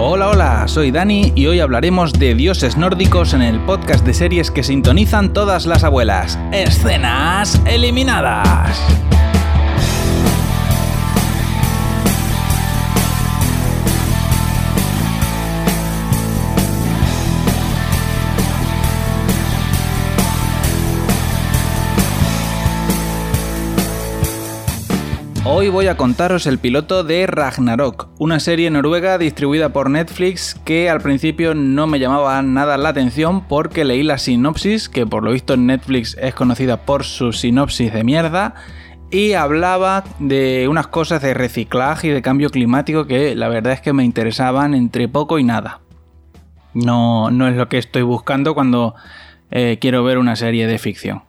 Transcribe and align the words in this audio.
Hola, 0.00 0.28
hola, 0.28 0.68
soy 0.68 0.92
Dani 0.92 1.32
y 1.34 1.48
hoy 1.48 1.58
hablaremos 1.58 2.12
de 2.12 2.36
dioses 2.36 2.76
nórdicos 2.76 3.34
en 3.34 3.42
el 3.42 3.58
podcast 3.58 4.06
de 4.06 4.14
series 4.14 4.52
que 4.52 4.62
sintonizan 4.62 5.32
todas 5.32 5.66
las 5.66 5.82
abuelas. 5.82 6.38
Escenas 6.52 7.60
eliminadas. 7.66 8.80
Hoy 25.50 25.70
voy 25.70 25.86
a 25.86 25.96
contaros 25.96 26.46
el 26.46 26.58
piloto 26.58 27.04
de 27.04 27.26
Ragnarok, 27.26 28.08
una 28.18 28.38
serie 28.38 28.70
noruega 28.70 29.16
distribuida 29.16 29.70
por 29.70 29.88
Netflix 29.88 30.54
que 30.66 30.90
al 30.90 31.00
principio 31.00 31.54
no 31.54 31.86
me 31.86 31.98
llamaba 31.98 32.42
nada 32.42 32.76
la 32.76 32.90
atención 32.90 33.48
porque 33.48 33.86
leí 33.86 34.02
la 34.02 34.18
sinopsis, 34.18 34.90
que 34.90 35.06
por 35.06 35.24
lo 35.24 35.32
visto 35.32 35.56
Netflix 35.56 36.18
es 36.20 36.34
conocida 36.34 36.84
por 36.84 37.02
su 37.02 37.32
sinopsis 37.32 37.94
de 37.94 38.04
mierda, 38.04 38.56
y 39.10 39.32
hablaba 39.32 40.04
de 40.18 40.68
unas 40.68 40.88
cosas 40.88 41.22
de 41.22 41.32
reciclaje 41.32 42.08
y 42.08 42.10
de 42.10 42.20
cambio 42.20 42.50
climático 42.50 43.06
que 43.06 43.34
la 43.34 43.48
verdad 43.48 43.72
es 43.72 43.80
que 43.80 43.94
me 43.94 44.04
interesaban 44.04 44.74
entre 44.74 45.08
poco 45.08 45.38
y 45.38 45.44
nada. 45.44 45.80
No, 46.74 47.30
no 47.30 47.48
es 47.48 47.56
lo 47.56 47.70
que 47.70 47.78
estoy 47.78 48.02
buscando 48.02 48.54
cuando 48.54 48.96
eh, 49.50 49.78
quiero 49.80 50.04
ver 50.04 50.18
una 50.18 50.36
serie 50.36 50.66
de 50.66 50.78
ficción. 50.78 51.22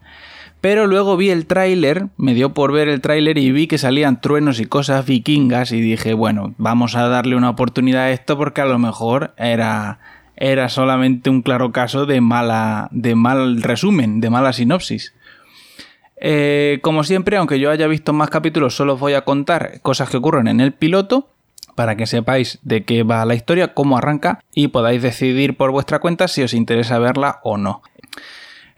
Pero 0.61 0.87
luego 0.87 1.15
vi 1.15 1.29
el 1.29 1.45
tráiler, 1.45 2.07
me 2.17 2.33
dio 2.33 2.53
por 2.53 2.73
ver 2.73 2.89
el 2.89 2.99
tráiler 2.99 3.37
y 3.37 3.51
vi 3.51 3.67
que 3.67 3.77
salían 3.77 4.19
truenos 4.19 4.59
y 4.59 4.65
cosas 4.65 5.05
vikingas 5.05 5.71
y 5.71 5.79
dije, 5.79 6.13
bueno, 6.13 6.53
vamos 6.57 6.95
a 6.95 7.07
darle 7.07 7.37
una 7.37 7.49
oportunidad 7.49 8.03
a 8.03 8.11
esto 8.11 8.37
porque 8.37 8.59
a 8.59 8.65
lo 8.65 8.77
mejor 8.77 9.33
era, 9.37 9.99
era 10.35 10.67
solamente 10.67 11.29
un 11.29 11.43
claro 11.43 11.71
caso 11.71 12.05
de, 12.05 12.19
mala, 12.19 12.89
de 12.91 13.15
mal 13.15 13.61
resumen, 13.61 14.19
de 14.19 14.29
mala 14.29 14.51
sinopsis. 14.51 15.13
Eh, 16.21 16.79
como 16.81 17.05
siempre, 17.05 17.37
aunque 17.37 17.59
yo 17.59 17.71
haya 17.71 17.87
visto 17.87 18.11
más 18.11 18.29
capítulos, 18.29 18.75
solo 18.75 18.95
os 18.95 18.99
voy 18.99 19.13
a 19.13 19.21
contar 19.21 19.79
cosas 19.81 20.09
que 20.09 20.17
ocurren 20.17 20.49
en 20.49 20.59
el 20.59 20.73
piloto 20.73 21.29
para 21.75 21.95
que 21.95 22.05
sepáis 22.05 22.59
de 22.63 22.83
qué 22.83 23.03
va 23.03 23.23
la 23.23 23.35
historia, 23.35 23.73
cómo 23.73 23.97
arranca 23.97 24.43
y 24.53 24.67
podáis 24.67 25.01
decidir 25.01 25.55
por 25.55 25.71
vuestra 25.71 25.99
cuenta 25.99 26.27
si 26.27 26.43
os 26.43 26.53
interesa 26.53 26.99
verla 26.99 27.39
o 27.43 27.57
no. 27.57 27.81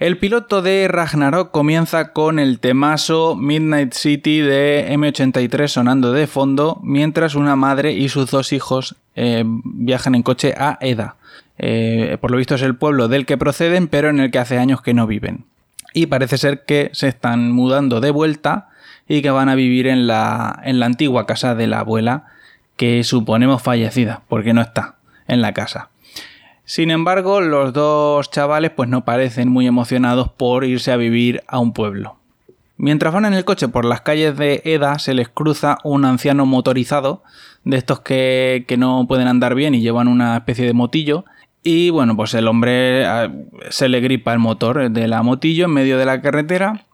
El 0.01 0.17
piloto 0.17 0.63
de 0.63 0.87
Ragnarok 0.87 1.51
comienza 1.51 2.11
con 2.11 2.39
el 2.39 2.59
temazo 2.59 3.35
Midnight 3.35 3.93
City 3.93 4.39
de 4.39 4.87
M83 4.89 5.67
sonando 5.67 6.11
de 6.11 6.25
fondo, 6.25 6.79
mientras 6.81 7.35
una 7.35 7.55
madre 7.55 7.93
y 7.93 8.09
sus 8.09 8.31
dos 8.31 8.51
hijos 8.51 8.95
eh, 9.15 9.43
viajan 9.45 10.15
en 10.15 10.23
coche 10.23 10.55
a 10.57 10.79
Eda. 10.81 11.17
Eh, 11.59 12.17
por 12.19 12.31
lo 12.31 12.37
visto 12.37 12.55
es 12.55 12.63
el 12.63 12.75
pueblo 12.75 13.09
del 13.09 13.27
que 13.27 13.37
proceden, 13.37 13.87
pero 13.87 14.09
en 14.09 14.19
el 14.19 14.31
que 14.31 14.39
hace 14.39 14.57
años 14.57 14.81
que 14.81 14.95
no 14.95 15.05
viven. 15.05 15.45
Y 15.93 16.07
parece 16.07 16.39
ser 16.39 16.65
que 16.65 16.89
se 16.93 17.07
están 17.07 17.51
mudando 17.51 18.01
de 18.01 18.09
vuelta 18.09 18.69
y 19.07 19.21
que 19.21 19.29
van 19.29 19.49
a 19.49 19.55
vivir 19.55 19.85
en 19.85 20.07
la, 20.07 20.63
en 20.63 20.79
la 20.79 20.87
antigua 20.87 21.27
casa 21.27 21.53
de 21.53 21.67
la 21.67 21.81
abuela, 21.81 22.25
que 22.75 23.03
suponemos 23.03 23.61
fallecida, 23.61 24.23
porque 24.27 24.55
no 24.55 24.61
está 24.61 24.95
en 25.27 25.43
la 25.43 25.53
casa. 25.53 25.90
Sin 26.71 26.89
embargo, 26.89 27.41
los 27.41 27.73
dos 27.73 28.31
chavales 28.31 28.71
pues 28.71 28.87
no 28.87 29.03
parecen 29.03 29.49
muy 29.49 29.67
emocionados 29.67 30.29
por 30.29 30.63
irse 30.63 30.93
a 30.93 30.95
vivir 30.95 31.43
a 31.45 31.59
un 31.59 31.73
pueblo. 31.73 32.15
Mientras 32.77 33.13
van 33.13 33.25
en 33.25 33.33
el 33.33 33.43
coche 33.43 33.67
por 33.67 33.83
las 33.83 33.99
calles 33.99 34.37
de 34.37 34.61
Eda, 34.63 34.97
se 34.97 35.13
les 35.13 35.27
cruza 35.27 35.79
un 35.83 36.05
anciano 36.05 36.45
motorizado, 36.45 37.23
de 37.65 37.75
estos 37.75 37.99
que, 37.99 38.65
no 38.77 39.05
pueden 39.05 39.27
andar 39.27 39.53
bien 39.53 39.75
y 39.75 39.81
llevan 39.81 40.07
una 40.07 40.37
especie 40.37 40.65
de 40.65 40.71
motillo. 40.71 41.25
Y 41.61 41.89
bueno, 41.89 42.15
pues 42.15 42.33
el 42.35 42.47
hombre 42.47 43.05
ah, 43.05 43.29
se 43.69 43.89
le 43.89 43.99
gripa 43.99 44.31
el 44.31 44.39
motor 44.39 44.91
de 44.91 45.07
la 45.09 45.23
motillo 45.23 45.65
en 45.65 45.71
medio 45.71 45.97
de 45.97 46.05
la 46.05 46.21
carretera. 46.21 46.85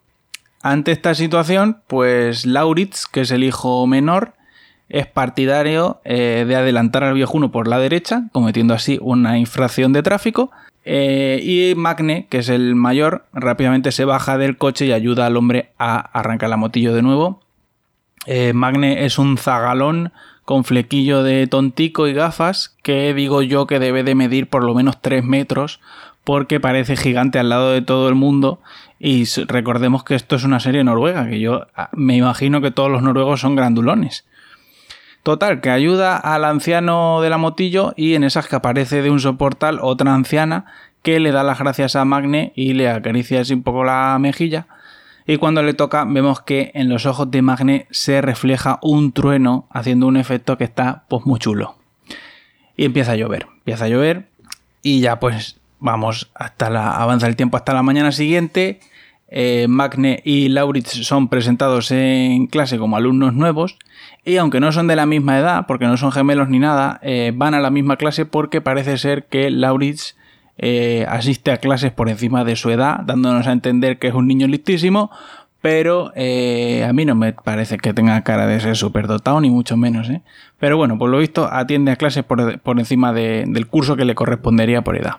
Ante 0.63 0.91
esta 0.91 1.13
situación, 1.13 1.83
pues 1.85 2.47
Lauritz, 2.47 3.05
que 3.05 3.21
es 3.21 3.29
el 3.29 3.43
hijo 3.43 3.85
menor, 3.85 4.33
es 4.89 5.07
partidario 5.07 5.99
eh, 6.05 6.45
de 6.47 6.55
adelantar 6.55 7.03
al 7.03 7.13
viejuno 7.13 7.51
por 7.51 7.67
la 7.67 7.79
derecha, 7.79 8.23
cometiendo 8.31 8.73
así 8.73 8.99
una 9.01 9.37
infracción 9.37 9.93
de 9.93 10.03
tráfico. 10.03 10.51
Eh, 10.85 11.41
y 11.43 11.75
Magne, 11.75 12.27
que 12.29 12.37
es 12.37 12.49
el 12.49 12.75
mayor, 12.75 13.25
rápidamente 13.33 13.91
se 13.91 14.05
baja 14.05 14.37
del 14.37 14.57
coche 14.57 14.85
y 14.85 14.93
ayuda 14.93 15.25
al 15.25 15.35
hombre 15.35 15.71
a 15.77 15.97
arrancar 15.97 16.49
la 16.49 16.57
motillo 16.57 16.93
de 16.93 17.01
nuevo. 17.01 17.41
Eh, 18.25 18.53
Magne 18.53 19.05
es 19.05 19.19
un 19.19 19.37
zagalón 19.37 20.13
con 20.45 20.63
flequillo 20.63 21.23
de 21.23 21.45
tontico 21.47 22.07
y 22.07 22.13
gafas 22.13 22.77
que 22.81 23.13
digo 23.13 23.41
yo 23.41 23.67
que 23.67 23.79
debe 23.79 24.03
de 24.03 24.15
medir 24.15 24.47
por 24.47 24.63
lo 24.63 24.73
menos 24.73 25.01
3 25.01 25.25
metros 25.25 25.81
porque 26.23 26.61
parece 26.61 26.95
gigante 26.95 27.37
al 27.39 27.49
lado 27.49 27.71
de 27.71 27.81
todo 27.81 28.07
el 28.07 28.15
mundo 28.15 28.59
y 28.99 29.25
recordemos 29.47 30.03
que 30.05 30.15
esto 30.15 30.37
es 30.37 30.45
una 30.45 30.59
serie 30.59 30.83
noruega, 30.83 31.27
que 31.29 31.39
yo 31.39 31.67
ah, 31.75 31.89
me 31.93 32.15
imagino 32.15 32.61
que 32.61 32.71
todos 32.71 32.89
los 32.89 33.01
noruegos 33.01 33.41
son 33.41 33.55
grandulones. 33.55 34.25
Total, 35.27 35.59
que 35.59 35.69
ayuda 35.69 36.15
al 36.15 36.45
anciano 36.45 37.19
de 37.19 37.29
la 37.29 37.37
motillo 37.37 37.93
y 37.97 38.13
en 38.13 38.23
esas 38.23 38.47
que 38.47 38.55
aparece 38.55 39.01
de 39.01 39.11
un 39.11 39.19
soportal 39.19 39.79
otra 39.81 40.15
anciana 40.15 40.67
que 41.03 41.19
le 41.19 41.33
da 41.33 41.43
las 41.43 41.59
gracias 41.59 41.97
a 41.97 42.05
Magne 42.05 42.53
y 42.55 42.75
le 42.75 42.89
acaricia 42.89 43.41
así 43.41 43.53
un 43.53 43.61
poco 43.61 43.83
la 43.83 44.17
mejilla. 44.21 44.67
Y 45.25 45.35
cuando 45.35 45.63
le 45.63 45.73
toca 45.73 46.05
vemos 46.05 46.39
que 46.39 46.71
en 46.75 46.87
los 46.87 47.05
ojos 47.05 47.29
de 47.29 47.41
Magne 47.41 47.87
se 47.91 48.21
refleja 48.21 48.79
un 48.81 49.11
trueno 49.11 49.67
haciendo 49.69 50.07
un 50.07 50.15
efecto 50.15 50.57
que 50.57 50.63
está 50.63 51.03
pues 51.09 51.25
muy 51.25 51.41
chulo. 51.41 51.75
Y 52.77 52.85
empieza 52.85 53.11
a 53.11 53.15
llover, 53.17 53.47
empieza 53.57 53.83
a 53.83 53.89
llover 53.89 54.29
y 54.81 55.01
ya 55.01 55.19
pues 55.19 55.59
vamos 55.81 56.31
hasta 56.35 56.69
la 56.69 56.91
avanza 56.91 57.27
el 57.27 57.35
tiempo 57.35 57.57
hasta 57.57 57.73
la 57.73 57.83
mañana 57.83 58.13
siguiente. 58.13 58.79
Eh, 59.29 59.65
Magne 59.67 60.21
y 60.23 60.47
Lauritz 60.47 61.03
son 61.05 61.27
presentados 61.27 61.91
en 61.91 62.47
clase 62.47 62.77
como 62.77 62.95
alumnos 62.95 63.33
nuevos 63.33 63.77
y 64.23 64.37
aunque 64.37 64.61
no 64.61 64.71
son 64.71 64.87
de 64.87 64.95
la 64.95 65.05
misma 65.05 65.37
edad, 65.37 65.65
porque 65.67 65.85
no 65.85 65.97
son 65.97 66.13
gemelos 66.13 66.47
ni 66.47 66.59
nada, 66.59 66.99
eh, 67.03 67.33
van 67.35 67.53
a 67.53 67.59
la 67.59 67.69
misma 67.69 67.97
clase 67.97 68.25
porque 68.25 68.61
parece 68.61 68.97
ser 68.97 69.25
que 69.25 69.49
Lauritz 69.51 70.15
eh, 70.57 71.05
asiste 71.09 71.51
a 71.51 71.57
clases 71.57 71.91
por 71.91 72.07
encima 72.07 72.45
de 72.45 72.55
su 72.55 72.69
edad, 72.69 73.01
dándonos 73.05 73.47
a 73.47 73.51
entender 73.51 73.99
que 73.99 74.07
es 74.07 74.13
un 74.13 74.27
niño 74.27 74.47
listísimo, 74.47 75.11
pero 75.61 76.13
a 76.15 76.93
mí 76.93 77.03
no 77.03 77.15
me 77.15 77.33
parece 77.33 77.77
que 77.77 77.93
tenga 77.93 78.23
cara 78.23 78.47
de 78.47 78.59
ser 78.61 78.77
superdotado, 78.77 79.41
ni 79.41 79.49
mucho 79.49 79.75
menos. 79.75 80.07
Pero 80.59 80.77
bueno, 80.77 80.97
por 80.97 81.09
lo 81.09 81.17
visto 81.17 81.49
atiende 81.51 81.91
a 81.91 81.97
clases 81.97 82.23
por, 82.23 82.61
encima 82.79 83.11
del 83.11 83.67
curso 83.67 83.97
que 83.97 84.05
le 84.05 84.15
correspondería 84.15 84.83
por 84.83 84.95
edad. 84.95 85.15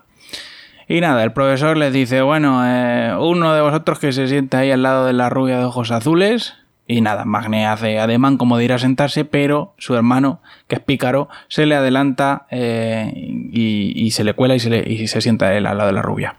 Y 0.90 1.02
nada, 1.02 1.22
el 1.22 1.32
profesor 1.32 1.76
les 1.76 1.92
dice, 1.92 2.22
bueno, 2.22 2.62
eh, 2.64 3.14
uno 3.20 3.52
de 3.52 3.60
vosotros 3.60 3.98
que 3.98 4.10
se 4.10 4.26
sienta 4.26 4.60
ahí 4.60 4.70
al 4.70 4.82
lado 4.82 5.04
de 5.04 5.12
la 5.12 5.28
rubia 5.28 5.58
de 5.58 5.64
ojos 5.64 5.90
azules. 5.90 6.54
Y 6.86 7.02
nada, 7.02 7.26
Magne 7.26 7.66
hace 7.66 7.98
ademán 7.98 8.38
como 8.38 8.56
de 8.56 8.64
ir 8.64 8.72
a 8.72 8.78
sentarse, 8.78 9.26
pero 9.26 9.74
su 9.76 9.94
hermano, 9.94 10.40
que 10.66 10.76
es 10.76 10.80
pícaro, 10.80 11.28
se 11.48 11.66
le 11.66 11.74
adelanta 11.74 12.46
eh, 12.50 13.12
y, 13.52 14.10
se 14.12 14.24
le 14.24 14.32
cuela 14.32 14.54
y 14.54 14.60
se, 14.60 14.90
y 14.90 15.06
se 15.08 15.20
sienta 15.20 15.54
él 15.54 15.66
al 15.66 15.76
lado 15.76 15.88
de 15.88 15.92
la 15.92 16.00
rubia. 16.00 16.36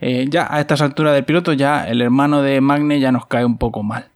Eh, 0.00 0.26
ya 0.28 0.48
a 0.50 0.58
estas 0.58 0.80
alturas 0.80 1.14
del 1.14 1.24
piloto, 1.24 1.52
ya 1.52 1.86
el 1.86 2.02
hermano 2.02 2.42
de 2.42 2.60
Magne 2.60 2.98
ya 2.98 3.12
nos 3.12 3.26
cae 3.26 3.44
un 3.44 3.56
poco 3.56 3.84
mal. 3.84 4.08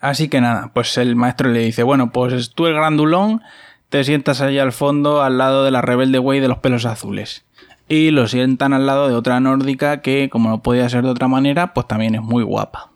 Así 0.00 0.28
que 0.28 0.40
nada, 0.40 0.70
pues 0.72 0.96
el 0.98 1.16
maestro 1.16 1.50
le 1.50 1.58
dice, 1.58 1.82
bueno, 1.82 2.12
pues 2.12 2.52
tú 2.52 2.68
el 2.68 2.74
grandulón, 2.74 3.42
te 3.88 4.04
sientas 4.04 4.40
allá 4.40 4.62
al 4.62 4.70
fondo 4.70 5.24
al 5.24 5.36
lado 5.36 5.64
de 5.64 5.72
la 5.72 5.82
rebelde 5.82 6.18
güey 6.18 6.38
de 6.38 6.46
los 6.46 6.58
pelos 6.58 6.86
azules 6.86 7.44
y 7.90 8.12
lo 8.12 8.28
sientan 8.28 8.72
al 8.72 8.86
lado 8.86 9.08
de 9.08 9.16
otra 9.16 9.40
nórdica 9.40 10.00
que, 10.00 10.30
como 10.30 10.48
no 10.48 10.62
podía 10.62 10.88
ser 10.88 11.02
de 11.02 11.10
otra 11.10 11.26
manera, 11.26 11.74
pues 11.74 11.88
también 11.88 12.14
es 12.14 12.22
muy 12.22 12.44
guapa. 12.44 12.92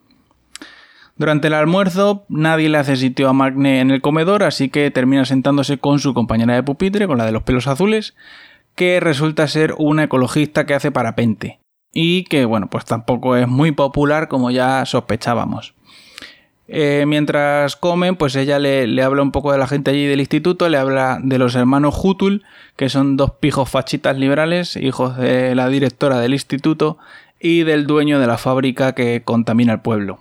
Durante 1.16 1.49
el 1.49 1.55
almuerzo 1.55 2.25
nadie 2.28 2.69
le 2.69 2.78
hace 2.78 2.94
sitio 2.94 3.28
a 3.28 3.32
Magne 3.32 3.81
en 3.81 3.91
el 3.91 4.00
comedor, 4.00 4.44
así 4.44 4.69
que 4.69 4.93
termina 4.93 5.25
sentándose 5.25 5.79
con 5.79 5.99
su 5.99 6.14
compañera 6.14 6.55
de 6.55 6.62
pupitre, 6.62 7.08
con 7.08 7.19
la 7.19 7.26
de 7.26 7.32
los 7.32 7.43
pelos 7.43 7.67
azules, 7.67 8.14
que 8.76 9.00
resulta 9.00 9.49
ser 9.49 9.75
una 9.79 10.05
ecologista 10.05 10.64
que 10.64 10.75
hace 10.75 10.93
parapente. 10.93 11.58
Y 11.93 12.23
que, 12.25 12.44
bueno, 12.44 12.70
pues 12.70 12.85
tampoco 12.85 13.35
es 13.37 13.49
muy 13.49 13.73
popular 13.73 14.29
como 14.29 14.52
ya 14.52 14.87
sospechábamos. 14.87 15.75
Eh, 16.66 17.05
mientras 17.06 17.76
comen, 17.76 18.16
pues 18.16 18.34
ella 18.37 18.58
le, 18.58 19.02
habla 19.02 19.22
un 19.22 19.32
poco 19.32 19.52
de 19.52 19.58
la 19.58 19.66
gente 19.66 19.90
allí 19.90 20.06
del 20.06 20.20
instituto, 20.20 20.69
le 20.69 20.78
habla 20.78 21.19
de 21.22 21.38
los 21.38 21.55
hermanos 21.55 21.94
Hutul, 22.02 22.43
que 22.76 22.88
son 22.88 23.16
dos 23.16 23.32
pijos 23.32 23.69
fachitas 23.69 24.16
liberales, 24.16 24.76
hijos 24.76 25.16
de 25.16 25.55
la 25.55 25.69
directora 25.69 26.20
del 26.20 26.32
instituto 26.32 26.96
y 27.38 27.64
del 27.64 27.87
dueño 27.87 28.19
de 28.19 28.26
la 28.26 28.38
fábrica 28.38 28.94
que 28.94 29.22
contamina 29.25 29.75
el 29.75 29.81
pueblo. 29.81 30.20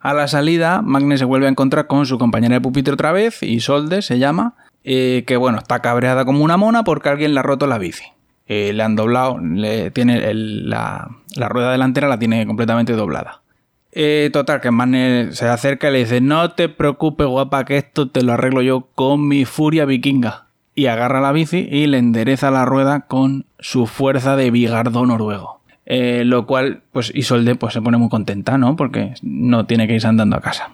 A 0.00 0.12
la 0.12 0.28
salida, 0.28 0.82
Magne 0.82 1.16
se 1.16 1.24
vuelve 1.24 1.46
a 1.46 1.50
encontrar 1.50 1.86
con 1.86 2.06
su 2.06 2.18
compañera 2.18 2.54
de 2.54 2.60
pupitre 2.60 2.94
otra 2.94 3.12
vez, 3.12 3.42
Isolde 3.42 4.02
se 4.02 4.18
llama, 4.18 4.54
eh, 4.84 5.24
que 5.26 5.36
bueno, 5.36 5.58
está 5.58 5.80
cabreada 5.80 6.24
como 6.24 6.44
una 6.44 6.56
mona 6.56 6.84
porque 6.84 7.08
alguien 7.08 7.34
le 7.34 7.40
ha 7.40 7.42
roto 7.42 7.66
la 7.66 7.78
bici. 7.78 8.04
Eh, 8.46 8.72
le 8.72 8.82
han 8.82 8.96
doblado, 8.96 9.38
le 9.38 9.90
tiene 9.90 10.32
la 10.32 11.08
rueda 11.48 11.72
delantera 11.72 12.08
la 12.08 12.18
tiene 12.18 12.46
completamente 12.46 12.92
doblada. 12.94 13.42
Eh, 13.92 14.30
total, 14.32 14.60
que 14.60 14.70
Magne 14.70 15.32
se 15.32 15.46
acerca 15.46 15.88
y 15.88 15.92
le 15.92 15.98
dice, 16.00 16.20
no 16.20 16.52
te 16.52 16.68
preocupes 16.68 17.26
guapa, 17.26 17.64
que 17.64 17.78
esto 17.78 18.10
te 18.10 18.22
lo 18.22 18.34
arreglo 18.34 18.62
yo 18.62 18.88
con 18.94 19.26
mi 19.26 19.44
furia 19.44 19.84
vikinga. 19.84 20.46
y 20.74 20.86
agarra 20.86 21.20
la 21.20 21.32
bici 21.32 21.66
y 21.68 21.88
le 21.88 21.98
endereza 21.98 22.52
la 22.52 22.64
rueda 22.64 23.06
con 23.06 23.46
su 23.58 23.86
fuerza 23.86 24.36
de 24.36 24.52
bigardo 24.52 25.04
noruego. 25.06 25.60
Eh, 25.86 26.22
lo 26.24 26.46
cual, 26.46 26.82
pues 26.92 27.10
Isolde 27.12 27.56
pues, 27.56 27.72
se 27.72 27.82
pone 27.82 27.98
muy 27.98 28.08
contenta, 28.08 28.58
¿no? 28.58 28.76
Porque 28.76 29.14
no 29.22 29.66
tiene 29.66 29.88
que 29.88 29.94
irse 29.94 30.06
andando 30.06 30.36
a 30.36 30.40
casa. 30.40 30.70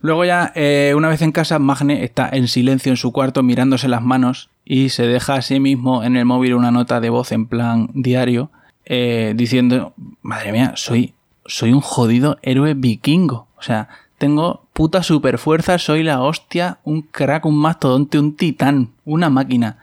Luego 0.00 0.24
ya, 0.24 0.52
eh, 0.54 0.92
una 0.96 1.08
vez 1.08 1.22
en 1.22 1.32
casa, 1.32 1.58
Magne 1.58 2.04
está 2.04 2.28
en 2.30 2.46
silencio 2.46 2.92
en 2.92 2.96
su 2.96 3.10
cuarto 3.10 3.42
mirándose 3.42 3.88
las 3.88 4.02
manos 4.02 4.50
y 4.64 4.90
se 4.90 5.08
deja 5.08 5.34
a 5.34 5.42
sí 5.42 5.58
mismo 5.58 6.04
en 6.04 6.16
el 6.16 6.26
móvil 6.26 6.54
una 6.54 6.70
nota 6.70 7.00
de 7.00 7.10
voz 7.10 7.32
en 7.32 7.46
plan 7.46 7.88
diario 7.94 8.50
diciendo, 8.86 9.94
madre 10.20 10.52
mía, 10.52 10.74
soy, 10.76 11.13
soy 11.46 11.72
un 11.72 11.80
jodido 11.80 12.38
héroe 12.42 12.74
vikingo. 12.74 13.48
O 13.56 13.62
sea, 13.62 13.88
tengo 14.18 14.66
puta 14.72 15.02
super 15.02 15.38
fuerza, 15.38 15.78
soy 15.78 16.02
la 16.02 16.20
hostia, 16.22 16.78
un 16.84 17.02
crack, 17.02 17.46
un 17.46 17.56
mastodonte, 17.56 18.18
un 18.18 18.36
titán, 18.36 18.90
una 19.04 19.30
máquina. 19.30 19.78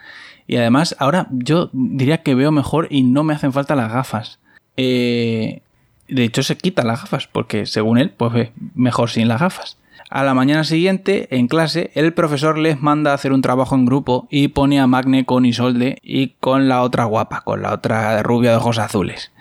Y 0.47 0.57
además, 0.57 0.95
ahora 0.99 1.27
yo 1.31 1.69
diría 1.73 2.23
que 2.23 2.35
veo 2.35 2.51
mejor 2.51 2.87
y 2.89 3.03
no 3.03 3.23
me 3.23 3.33
hacen 3.33 3.53
falta 3.53 3.75
las 3.75 3.91
gafas. 3.91 4.39
Eh, 4.77 5.61
de 6.07 6.23
hecho, 6.23 6.43
se 6.43 6.57
quita 6.57 6.83
las 6.83 7.01
gafas, 7.01 7.27
porque 7.27 7.65
según 7.65 7.97
él, 7.97 8.09
pues 8.09 8.33
ve 8.33 8.51
mejor 8.75 9.09
sin 9.09 9.27
las 9.27 9.39
gafas. 9.39 9.77
A 10.09 10.25
la 10.25 10.33
mañana 10.33 10.65
siguiente, 10.65 11.29
en 11.31 11.47
clase, 11.47 11.89
el 11.95 12.13
profesor 12.13 12.57
les 12.57 12.81
manda 12.81 13.11
a 13.11 13.13
hacer 13.13 13.31
un 13.31 13.41
trabajo 13.41 13.75
en 13.75 13.85
grupo 13.85 14.27
y 14.29 14.49
pone 14.49 14.81
a 14.81 14.87
Magne 14.87 15.25
con 15.25 15.45
Isolde 15.45 15.99
y 16.01 16.29
con 16.41 16.67
la 16.67 16.81
otra 16.81 17.05
guapa, 17.05 17.41
con 17.41 17.61
la 17.61 17.73
otra 17.73 18.21
rubia 18.21 18.51
de 18.51 18.57
ojos 18.57 18.77
azules. 18.77 19.31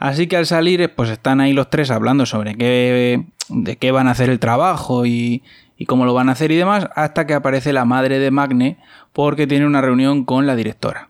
Así 0.00 0.26
que 0.26 0.36
al 0.36 0.46
salir, 0.46 0.92
pues 0.94 1.10
están 1.10 1.40
ahí 1.40 1.52
los 1.52 1.70
tres 1.70 1.90
hablando 1.90 2.26
sobre 2.26 2.54
qué, 2.54 3.24
de 3.48 3.76
qué 3.76 3.92
van 3.92 4.08
a 4.08 4.12
hacer 4.12 4.30
el 4.30 4.38
trabajo 4.38 5.06
y, 5.06 5.42
y 5.76 5.86
cómo 5.86 6.04
lo 6.04 6.14
van 6.14 6.28
a 6.28 6.32
hacer 6.32 6.50
y 6.50 6.56
demás, 6.56 6.88
hasta 6.94 7.26
que 7.26 7.34
aparece 7.34 7.72
la 7.72 7.84
madre 7.84 8.18
de 8.18 8.30
Magne 8.30 8.78
porque 9.12 9.46
tiene 9.46 9.66
una 9.66 9.80
reunión 9.80 10.24
con 10.24 10.46
la 10.46 10.56
directora. 10.56 11.08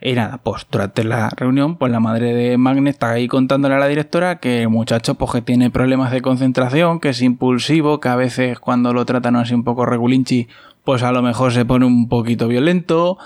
Y 0.00 0.12
nada, 0.12 0.38
pues 0.38 0.66
durante 0.70 1.04
la 1.04 1.30
reunión, 1.30 1.76
pues 1.76 1.90
la 1.90 2.00
madre 2.00 2.34
de 2.34 2.58
Magne 2.58 2.90
está 2.90 3.10
ahí 3.10 3.28
contándole 3.28 3.76
a 3.76 3.78
la 3.78 3.88
directora 3.88 4.36
que 4.36 4.62
el 4.62 4.68
muchacho 4.68 5.14
pues 5.14 5.32
que 5.32 5.40
tiene 5.40 5.70
problemas 5.70 6.10
de 6.10 6.20
concentración, 6.20 7.00
que 7.00 7.10
es 7.10 7.22
impulsivo, 7.22 8.00
que 8.00 8.08
a 8.08 8.16
veces 8.16 8.58
cuando 8.58 8.92
lo 8.92 9.06
tratan 9.06 9.36
así 9.36 9.54
un 9.54 9.64
poco 9.64 9.86
regulinchi, 9.86 10.48
pues 10.84 11.02
a 11.02 11.12
lo 11.12 11.22
mejor 11.22 11.52
se 11.52 11.64
pone 11.64 11.86
un 11.86 12.08
poquito 12.08 12.48
violento, 12.48 13.18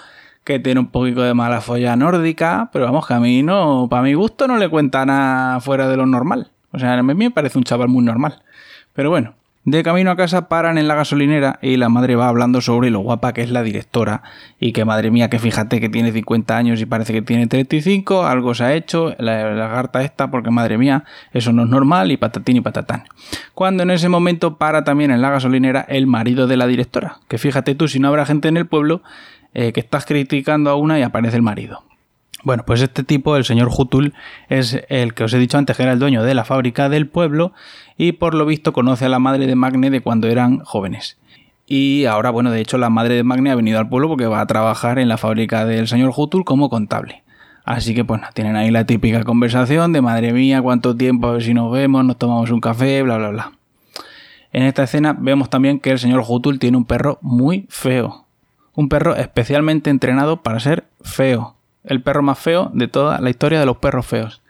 que 0.49 0.59
tiene 0.59 0.81
un 0.81 0.87
poquito 0.87 1.21
de 1.21 1.35
mala 1.35 1.61
folla 1.61 1.95
nórdica, 1.95 2.71
pero 2.73 2.87
vamos, 2.87 3.07
que 3.07 3.13
a 3.13 3.21
mí 3.21 3.43
no, 3.43 3.87
para 3.91 4.01
mi 4.01 4.15
gusto 4.15 4.49
no 4.49 4.57
le 4.57 4.71
cuenta 4.71 5.05
nada 5.05 5.61
fuera 5.61 5.87
de 5.89 5.99
lo 5.99 6.07
normal. 6.07 6.51
O 6.73 6.79
sea, 6.79 6.95
a 6.95 7.03
mí 7.03 7.13
me 7.13 7.31
parece 7.31 7.59
un 7.59 7.65
chaval 7.65 7.89
muy 7.89 8.03
normal. 8.03 8.43
Pero 8.95 9.11
bueno, 9.11 9.35
de 9.71 9.83
camino 9.83 10.11
a 10.11 10.17
casa 10.17 10.49
paran 10.49 10.79
en 10.79 10.89
la 10.89 10.95
gasolinera 10.95 11.59
y 11.61 11.77
la 11.77 11.89
madre 11.89 12.17
va 12.17 12.29
hablando 12.29 12.61
sobre 12.61 12.91
lo 12.91 13.01
guapa 13.01 13.33
que 13.33 13.43
es 13.43 13.51
la 13.51 13.63
directora 13.63 14.23
y 14.59 14.73
que 14.73 14.85
madre 14.85 15.11
mía 15.11 15.29
que 15.29 15.39
fíjate 15.39 15.81
que 15.81 15.89
tiene 15.89 16.13
50 16.13 16.57
años 16.57 16.81
y 16.81 16.87
parece 16.87 17.13
que 17.13 17.23
tiene 17.23 17.47
35, 17.47 18.27
algo 18.27 18.55
se 18.55 18.65
ha 18.65 18.75
hecho, 18.75 19.15
la 19.19 19.53
lagarta 19.55 20.03
esta 20.03 20.31
porque 20.31 20.51
madre 20.51 20.79
mía 20.79 21.05
eso 21.33 21.53
no 21.53 21.65
es 21.65 21.69
normal 21.69 22.11
y 22.11 22.17
patatín 22.17 22.57
y 22.57 22.61
patatán. 22.61 23.05
Cuando 23.55 23.83
en 23.83 23.91
ese 23.91 24.09
momento 24.09 24.57
para 24.57 24.85
también 24.85 25.11
en 25.11 25.23
la 25.23 25.31
gasolinera 25.31 25.81
el 25.89 26.07
marido 26.07 26.47
de 26.47 26.57
la 26.57 26.67
directora, 26.67 27.19
que 27.29 27.39
fíjate 27.39 27.75
tú 27.75 27.89
si 27.89 28.01
no 28.01 28.09
habrá 28.09 28.27
gente 28.27 28.49
en 28.49 28.57
el 28.57 28.67
pueblo 28.67 29.03
eh, 29.55 29.73
que 29.73 29.81
estás 29.81 30.05
criticando 30.05 30.71
a 30.71 30.77
una 30.77 30.99
y 30.99 31.03
aparece 31.03 31.37
el 31.37 31.43
marido. 31.43 31.83
Bueno, 32.45 32.65
pues 32.65 32.81
este 32.83 33.03
tipo, 33.03 33.37
el 33.37 33.45
señor 33.45 33.69
Hutul, 33.77 34.15
es 34.49 34.81
el 34.89 35.13
que 35.15 35.25
os 35.25 35.35
he 35.35 35.39
dicho 35.39 35.59
antes 35.59 35.77
que 35.77 35.83
era 35.83 35.93
el 35.93 35.99
dueño 35.99 36.23
de 36.23 36.35
la 36.35 36.45
fábrica 36.45 36.89
del 36.89 37.09
pueblo 37.09 37.53
y 37.97 38.13
por 38.13 38.35
lo 38.35 38.47
visto 38.47 38.73
conoce 38.73 39.07
a 39.07 39.09
la 39.09 39.19
madre 39.19 39.47
de 39.47 39.57
Magne 39.57 39.91
de 39.91 40.01
cuando 40.01 40.29
eran 40.29 40.61
jóvenes. 40.61 41.19
Y 41.67 42.05
ahora, 42.05 42.31
bueno, 42.31 42.53
de 42.53 42.61
hecho 42.61 42.79
la 42.79 42.91
madre 42.91 43.17
de 43.17 43.25
Magne 43.25 43.51
ha 43.51 43.57
venido 43.57 43.81
al 43.81 43.89
pueblo 43.89 44.09
porque 44.09 44.27
va 44.27 44.41
a 44.41 44.47
trabajar 44.47 45.01
en 45.01 45.09
la 45.09 45.19
fábrica 45.19 45.67
del 45.67 45.89
señor 45.89 46.13
Hutul 46.17 46.45
como 46.45 46.71
contable. 46.71 47.25
Así 47.65 47.93
que 47.93 48.05
pues 48.05 48.23
tienen 48.35 48.57
ahí 48.57 48.71
la 48.71 48.87
típica 48.87 49.25
conversación 49.25 49.93
de 49.93 50.01
madre 50.01 50.33
mía, 50.33 50.63
cuánto 50.63 50.97
tiempo, 50.97 51.27
a 51.27 51.33
ver 51.33 51.43
si 51.43 51.55
nos 51.55 51.71
vemos, 51.73 52.05
nos 52.05 52.17
tomamos 52.17 52.51
un 52.51 52.61
café, 52.61 53.03
bla, 53.03 53.19
bla, 53.19 53.31
bla. 53.31 53.53
En 54.53 54.63
esta 54.63 54.85
escena 54.85 55.15
vemos 55.19 55.51
también 55.51 55.81
que 55.81 55.91
el 55.91 55.99
señor 55.99 56.25
Hutul 56.27 56.61
tiene 56.61 56.77
un 56.77 56.85
perro 56.85 57.19
muy 57.21 57.67
feo. 57.69 58.27
Un 58.75 58.89
perro 58.89 59.17
especialmente 59.17 59.91
entrenado 59.91 60.43
para 60.43 60.61
ser 60.61 60.87
feo 61.03 61.58
el 61.85 62.03
perro 62.03 62.23
más 62.23 62.39
feo 62.39 62.71
de 62.75 62.89
toda 62.89 63.21
la 63.21 63.31
historia 63.31 63.61
de 63.61 63.67
los 63.67 63.79
perros 63.79 64.07
feos. 64.07 64.43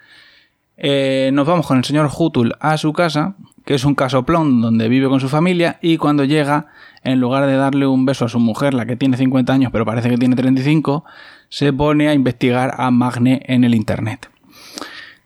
Eh, 0.77 1.31
nos 1.33 1.47
vamos 1.47 1.67
con 1.67 1.79
el 1.79 1.85
señor 1.85 2.09
Hutul 2.17 2.55
a 2.61 2.77
su 2.77 2.93
casa, 2.93 3.35
que 3.65 3.75
es 3.75 3.85
un 3.85 3.95
casoplón 3.95 4.61
donde 4.61 4.89
vive 4.89 5.09
con 5.09 5.21
su 5.21 5.29
familia, 5.29 5.79
y 5.83 5.97
cuando 5.97 6.25
llega, 6.25 6.67
en 7.03 7.21
lugar 7.21 7.47
de 7.47 7.57
darle 7.57 7.87
un 7.87 8.07
beso 8.07 8.25
a 8.25 8.29
su 8.29 8.39
mujer, 8.39 8.75
la 8.75 8.87
que 8.87 8.97
tiene 8.97 9.17
50 9.17 9.53
años 9.53 9.73
pero 9.73 9.85
parece 9.85 10.09
que 10.09 10.17
tiene 10.17 10.37
35, 10.37 11.05
se 11.49 11.73
pone 11.73 12.09
a 12.09 12.15
investigar 12.15 12.75
a 12.79 12.91
Magne 12.91 13.43
en 13.47 13.65
el 13.65 13.75
internet. 13.75 14.31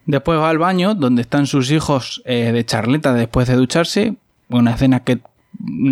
Después 0.07 0.39
va 0.39 0.49
al 0.49 0.59
baño, 0.59 0.95
donde 0.95 1.23
están 1.23 1.47
sus 1.47 1.71
hijos 1.71 2.23
eh, 2.25 2.51
de 2.53 2.65
charleta 2.65 3.13
después 3.13 3.47
de 3.47 3.55
ducharse, 3.55 4.17
una 4.49 4.73
escena 4.73 5.01
que 5.01 5.21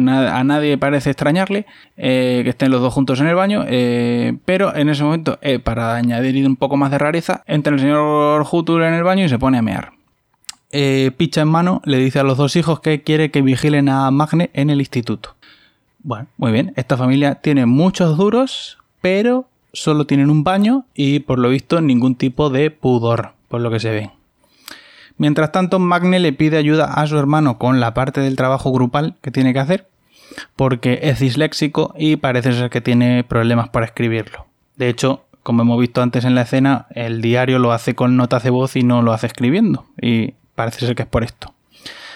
a 0.09 0.45
nadie 0.45 0.79
parece 0.79 1.11
extrañarle 1.11 1.67
eh, 1.97 2.41
que 2.45 2.51
estén 2.51 2.71
los 2.71 2.81
dos 2.81 2.93
juntos 2.93 3.21
en 3.21 3.27
el 3.27 3.35
baño, 3.35 3.65
eh, 3.69 4.37
pero 4.45 4.75
en 4.75 4.89
ese 4.89 5.05
momento, 5.05 5.39
eh, 5.43 5.59
para 5.59 5.95
añadir 5.95 6.47
un 6.47 6.57
poco 6.57 6.77
más 6.77 6.91
de 6.91 6.99
rareza, 6.99 7.45
entra 7.47 7.73
el 7.73 7.81
señor 7.81 8.47
Hutul 8.51 8.83
en 8.83 8.95
el 8.95 9.05
baño 9.05 9.25
y 9.25 9.29
se 9.29 9.39
pone 9.39 9.59
a 9.59 9.63
mear. 9.63 9.93
picha 11.17 11.43
en 11.43 11.49
mano 11.49 11.83
le 11.85 11.99
dice 11.99 12.21
a 12.21 12.25
los 12.25 12.39
dos 12.39 12.57
hijos 12.57 12.81
que 12.81 13.03
quiere 13.03 13.31
que 13.31 13.43
vigilen 13.43 13.89
a 13.89 14.11
Magne 14.11 14.51
en 14.55 14.71
el 14.71 14.81
instituto. 14.81 15.37
Bueno, 16.03 16.29
muy 16.39 16.53
bien, 16.53 16.73
esta 16.77 16.97
familia 16.97 17.37
tiene 17.37 17.67
muchos 17.67 18.17
duros, 18.17 18.79
pero 19.01 19.47
solo 19.73 20.07
tienen 20.07 20.31
un 20.31 20.43
baño 20.45 20.85
y 20.95 21.21
por 21.21 21.39
lo 21.39 21.51
visto 21.51 21.81
ningún 21.81 22.15
tipo 22.15 22.51
de 22.51 22.71
pudor, 22.71 23.33
por 23.49 23.61
lo 23.61 23.71
que 23.71 23.81
se 23.81 23.91
ve. 23.91 24.11
Mientras 25.21 25.53
tanto, 25.53 25.79
Magne 25.79 26.19
le 26.19 26.33
pide 26.33 26.57
ayuda 26.57 26.95
a 26.95 27.07
su 27.07 27.19
hermano 27.19 27.59
con 27.59 27.79
la 27.79 27.93
parte 27.93 28.23
del 28.23 28.37
trabajo 28.37 28.73
grupal 28.73 29.17
que 29.21 29.31
tiene 29.31 29.53
que 29.53 29.59
hacer, 29.59 29.87
porque 30.57 31.01
es 31.03 31.21
disléxico 31.21 31.93
y 31.99 32.17
parece 32.17 32.55
ser 32.55 32.71
que 32.71 32.81
tiene 32.81 33.23
problemas 33.23 33.69
para 33.69 33.85
escribirlo. 33.85 34.47
De 34.77 34.89
hecho, 34.89 35.27
como 35.43 35.61
hemos 35.61 35.79
visto 35.79 36.01
antes 36.01 36.25
en 36.25 36.35
la 36.35 36.41
escena, 36.41 36.87
el 36.95 37.21
diario 37.21 37.59
lo 37.59 37.73
hace 37.73 37.95
con 37.95 38.17
notas 38.17 38.45
de 38.45 38.49
voz 38.49 38.77
y 38.77 38.83
no 38.83 39.03
lo 39.03 39.13
hace 39.13 39.27
escribiendo, 39.27 39.85
y 40.01 40.33
parece 40.55 40.87
ser 40.87 40.95
que 40.95 41.03
es 41.03 41.09
por 41.09 41.23
esto. 41.23 41.53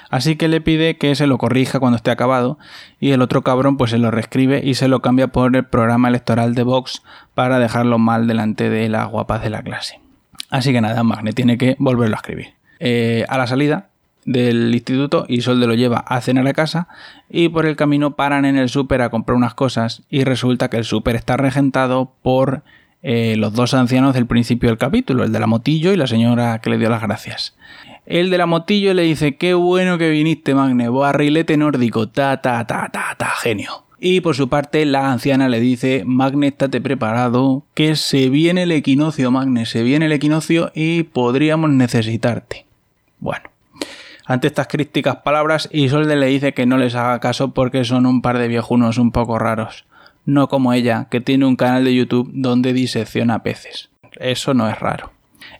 Así 0.08 0.36
que 0.36 0.48
le 0.48 0.62
pide 0.62 0.96
que 0.96 1.14
se 1.14 1.26
lo 1.26 1.36
corrija 1.36 1.80
cuando 1.80 1.96
esté 1.96 2.10
acabado 2.10 2.58
y 3.00 3.10
el 3.10 3.20
otro 3.20 3.42
cabrón 3.42 3.76
pues 3.76 3.90
se 3.90 3.98
lo 3.98 4.12
reescribe 4.12 4.62
y 4.64 4.76
se 4.76 4.88
lo 4.88 5.02
cambia 5.02 5.28
por 5.28 5.54
el 5.54 5.66
programa 5.66 6.08
electoral 6.08 6.54
de 6.54 6.62
Vox 6.62 7.02
para 7.34 7.58
dejarlo 7.58 7.98
mal 7.98 8.26
delante 8.26 8.70
de 8.70 8.88
las 8.88 9.10
guapas 9.10 9.42
de 9.42 9.50
la 9.50 9.62
clase. 9.62 10.00
Así 10.48 10.72
que 10.72 10.80
nada, 10.80 11.02
Magne 11.02 11.34
tiene 11.34 11.58
que 11.58 11.76
volverlo 11.78 12.16
a 12.16 12.20
escribir. 12.20 12.63
Eh, 12.86 13.24
a 13.30 13.38
la 13.38 13.46
salida 13.46 13.88
del 14.26 14.74
instituto, 14.74 15.24
Isolde 15.26 15.66
lo 15.66 15.72
lleva 15.72 16.00
a 16.00 16.20
cenar 16.20 16.46
a 16.46 16.52
casa 16.52 16.86
y 17.30 17.48
por 17.48 17.64
el 17.64 17.76
camino 17.76 18.14
paran 18.14 18.44
en 18.44 18.58
el 18.58 18.68
súper 18.68 19.00
a 19.00 19.08
comprar 19.08 19.38
unas 19.38 19.54
cosas 19.54 20.02
y 20.10 20.24
resulta 20.24 20.68
que 20.68 20.76
el 20.76 20.84
súper 20.84 21.16
está 21.16 21.38
regentado 21.38 22.12
por 22.20 22.62
eh, 23.02 23.36
los 23.38 23.54
dos 23.54 23.72
ancianos 23.72 24.12
del 24.12 24.26
principio 24.26 24.68
del 24.68 24.76
capítulo, 24.76 25.24
el 25.24 25.32
de 25.32 25.40
la 25.40 25.46
motillo 25.46 25.94
y 25.94 25.96
la 25.96 26.06
señora 26.06 26.58
que 26.58 26.68
le 26.68 26.76
dio 26.76 26.90
las 26.90 27.00
gracias. 27.00 27.56
El 28.04 28.28
de 28.28 28.36
la 28.36 28.44
motillo 28.44 28.92
le 28.92 29.04
dice, 29.04 29.36
qué 29.36 29.54
bueno 29.54 29.96
que 29.96 30.10
viniste, 30.10 30.54
Magne, 30.54 30.90
barrilete 30.90 31.56
nórdico, 31.56 32.10
ta, 32.10 32.42
ta, 32.42 32.66
ta, 32.66 32.90
ta, 32.92 33.14
ta, 33.16 33.30
genio. 33.30 33.84
Y 33.98 34.20
por 34.20 34.36
su 34.36 34.50
parte, 34.50 34.84
la 34.84 35.10
anciana 35.10 35.48
le 35.48 35.58
dice, 35.58 36.02
Magne, 36.04 36.48
estate 36.48 36.82
preparado, 36.82 37.64
que 37.72 37.96
se 37.96 38.28
viene 38.28 38.64
el 38.64 38.72
equinoccio, 38.72 39.30
Magne, 39.30 39.64
se 39.64 39.82
viene 39.82 40.04
el 40.04 40.12
equinoccio 40.12 40.70
y 40.74 41.04
podríamos 41.04 41.70
necesitarte. 41.70 42.63
Bueno, 43.24 43.48
ante 44.26 44.48
estas 44.48 44.66
críticas 44.66 45.16
palabras, 45.24 45.70
Isolde 45.72 46.14
le 46.14 46.26
dice 46.26 46.52
que 46.52 46.66
no 46.66 46.76
les 46.76 46.94
haga 46.94 47.20
caso 47.20 47.54
porque 47.54 47.82
son 47.86 48.04
un 48.04 48.20
par 48.20 48.36
de 48.36 48.48
viejunos 48.48 48.98
un 48.98 49.12
poco 49.12 49.38
raros. 49.38 49.86
No 50.26 50.48
como 50.48 50.74
ella, 50.74 51.06
que 51.10 51.22
tiene 51.22 51.46
un 51.46 51.56
canal 51.56 51.84
de 51.84 51.94
YouTube 51.94 52.30
donde 52.34 52.74
disecciona 52.74 53.42
peces. 53.42 53.88
Eso 54.20 54.52
no 54.52 54.68
es 54.68 54.78
raro. 54.78 55.12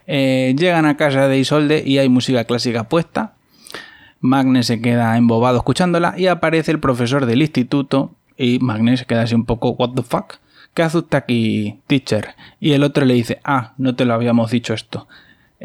Eh, 0.06 0.54
llegan 0.59 0.85
a 0.85 0.99
casa 0.99 1.26
de 1.26 1.38
Isolde 1.38 1.83
y 1.87 1.97
hay 1.97 2.11
música 2.11 2.44
clásica 2.44 2.85
puesta. 2.85 3.33
Magne 4.21 4.62
se 4.62 4.83
queda 4.83 5.16
embobado 5.16 5.56
escuchándola 5.56 6.16
y 6.18 6.26
aparece 6.26 6.71
el 6.71 6.80
profesor 6.80 7.25
del 7.25 7.40
instituto 7.40 8.14
y 8.37 8.59
Magne 8.59 8.99
se 8.99 9.06
queda 9.06 9.23
así 9.23 9.35
un 9.35 9.47
poco, 9.47 9.71
what 9.71 9.94
the 9.94 10.02
fuck. 10.02 10.35
¿Qué 10.75 10.83
hace 10.83 10.99
usted 10.99 11.16
aquí, 11.16 11.80
teacher? 11.87 12.35
Y 12.61 12.73
el 12.73 12.85
otro 12.85 13.06
le 13.06 13.14
dice, 13.14 13.40
ah, 13.42 13.73
no 13.78 13.97
te 13.97 14.04
lo 14.04 14.12
habíamos 14.12 14.50
dicho 14.50 14.75
esto. 14.75 15.09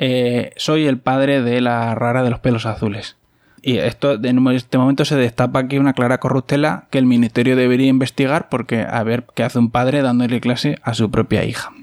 Eh, 0.01 0.53
soy 0.55 0.85
el 0.85 0.97
padre 0.97 1.41
de 1.41 1.59
la 1.59 1.93
rara 1.93 2.23
de 2.23 2.29
los 2.29 2.39
pelos 2.39 2.65
azules. 2.65 3.17
Y 3.61 3.79
esto 3.79 4.13
en 4.13 4.47
este 4.47 4.77
momento 4.77 5.03
se 5.03 5.17
destapa 5.17 5.59
aquí 5.59 5.77
una 5.77 5.91
clara 5.91 6.19
corruptela 6.19 6.87
que 6.89 6.99
el 6.99 7.05
ministerio 7.05 7.57
debería 7.57 7.87
investigar 7.87 8.47
porque 8.47 8.85
a 8.89 9.03
ver 9.03 9.25
qué 9.35 9.43
hace 9.43 9.59
un 9.59 9.69
padre 9.69 10.01
dándole 10.01 10.39
clase 10.39 10.79
a 10.83 10.93
su 10.93 11.11
propia 11.11 11.43
hija. 11.43 11.73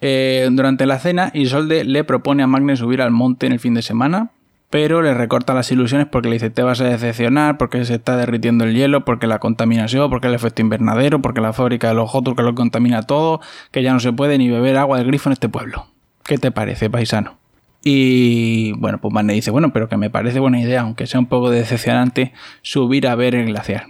Eh, 0.00 0.48
durante 0.50 0.86
la 0.86 0.98
cena, 0.98 1.30
Isolde 1.32 1.84
le 1.84 2.02
propone 2.02 2.42
a 2.42 2.48
Magne 2.48 2.74
subir 2.74 3.00
al 3.00 3.12
monte 3.12 3.46
en 3.46 3.52
el 3.52 3.60
fin 3.60 3.74
de 3.74 3.82
semana, 3.82 4.32
pero 4.68 5.00
le 5.00 5.14
recorta 5.14 5.54
las 5.54 5.70
ilusiones 5.70 6.08
porque 6.08 6.30
le 6.30 6.34
dice 6.34 6.50
te 6.50 6.64
vas 6.64 6.80
a 6.80 6.84
decepcionar, 6.84 7.58
porque 7.58 7.84
se 7.84 7.94
está 7.94 8.16
derritiendo 8.16 8.64
el 8.64 8.74
hielo, 8.74 9.04
porque 9.04 9.28
la 9.28 9.38
contaminación, 9.38 10.10
porque 10.10 10.26
el 10.26 10.34
efecto 10.34 10.62
invernadero, 10.62 11.22
porque 11.22 11.40
la 11.40 11.52
fábrica 11.52 11.86
de 11.86 11.94
los 11.94 12.10
Jotur 12.10 12.34
que 12.34 12.42
lo 12.42 12.56
contamina 12.56 13.02
todo, 13.02 13.40
que 13.70 13.84
ya 13.84 13.92
no 13.92 14.00
se 14.00 14.12
puede 14.12 14.36
ni 14.36 14.50
beber 14.50 14.78
agua 14.78 14.98
del 14.98 15.06
grifo 15.06 15.28
en 15.28 15.34
este 15.34 15.48
pueblo. 15.48 15.86
¿Qué 16.30 16.38
te 16.38 16.52
parece, 16.52 16.88
paisano? 16.88 17.38
Y 17.82 18.70
bueno, 18.74 19.00
pues 19.00 19.12
Magne 19.12 19.32
dice, 19.32 19.50
bueno, 19.50 19.72
pero 19.72 19.88
que 19.88 19.96
me 19.96 20.10
parece 20.10 20.38
buena 20.38 20.60
idea, 20.60 20.82
aunque 20.82 21.08
sea 21.08 21.18
un 21.18 21.26
poco 21.26 21.50
decepcionante, 21.50 22.32
subir 22.62 23.08
a 23.08 23.16
ver 23.16 23.34
el 23.34 23.46
glaciar. 23.46 23.88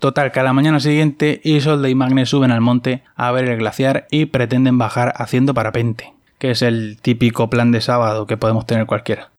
Total, 0.00 0.32
que 0.32 0.40
a 0.40 0.42
la 0.42 0.52
mañana 0.52 0.80
siguiente 0.80 1.40
Isolde 1.44 1.88
y 1.88 1.94
Magne 1.94 2.26
suben 2.26 2.50
al 2.50 2.60
monte 2.60 3.04
a 3.14 3.30
ver 3.30 3.44
el 3.44 3.58
glaciar 3.58 4.08
y 4.10 4.26
pretenden 4.26 4.76
bajar 4.76 5.12
haciendo 5.14 5.54
parapente, 5.54 6.14
que 6.38 6.50
es 6.50 6.62
el 6.62 6.98
típico 7.00 7.48
plan 7.48 7.70
de 7.70 7.80
sábado 7.80 8.26
que 8.26 8.36
podemos 8.36 8.66
tener 8.66 8.86
cualquiera. 8.86 9.30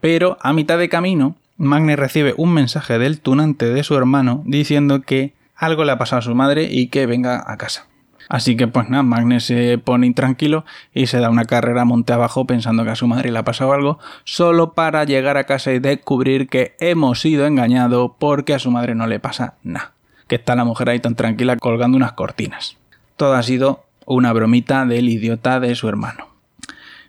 Pero 0.00 0.38
a 0.40 0.52
mitad 0.52 0.78
de 0.78 0.88
camino, 0.88 1.36
Magne 1.56 1.94
recibe 1.94 2.34
un 2.36 2.52
mensaje 2.52 2.98
del 2.98 3.20
tunante 3.20 3.66
de 3.66 3.84
su 3.84 3.94
hermano 3.96 4.42
diciendo 4.46 5.02
que 5.02 5.34
algo 5.54 5.84
le 5.84 5.92
ha 5.92 5.98
pasado 5.98 6.18
a 6.18 6.22
su 6.22 6.34
madre 6.34 6.64
y 6.68 6.88
que 6.88 7.06
venga 7.06 7.44
a 7.46 7.56
casa. 7.56 7.86
Así 8.28 8.56
que 8.56 8.66
pues 8.66 8.88
nada, 8.88 9.02
Magne 9.02 9.40
se 9.40 9.78
pone 9.78 10.06
intranquilo 10.06 10.64
y 10.92 11.06
se 11.06 11.18
da 11.18 11.30
una 11.30 11.44
carrera 11.44 11.84
monte 11.84 12.12
abajo 12.12 12.46
pensando 12.46 12.84
que 12.84 12.90
a 12.90 12.96
su 12.96 13.06
madre 13.06 13.30
le 13.30 13.38
ha 13.38 13.44
pasado 13.44 13.72
algo, 13.72 13.98
solo 14.24 14.72
para 14.72 15.04
llegar 15.04 15.36
a 15.36 15.44
casa 15.44 15.72
y 15.72 15.78
descubrir 15.78 16.48
que 16.48 16.74
hemos 16.80 17.20
sido 17.20 17.46
engañados 17.46 18.12
porque 18.18 18.54
a 18.54 18.58
su 18.58 18.70
madre 18.70 18.94
no 18.94 19.06
le 19.06 19.20
pasa 19.20 19.54
nada. 19.62 19.92
Que 20.26 20.36
está 20.36 20.56
la 20.56 20.64
mujer 20.64 20.88
ahí 20.88 20.98
tan 20.98 21.14
tranquila 21.14 21.56
colgando 21.56 21.96
unas 21.96 22.12
cortinas. 22.12 22.76
Todo 23.16 23.34
ha 23.34 23.42
sido 23.42 23.84
una 24.06 24.32
bromita 24.32 24.84
del 24.86 25.08
idiota 25.08 25.60
de 25.60 25.74
su 25.74 25.88
hermano. 25.88 26.28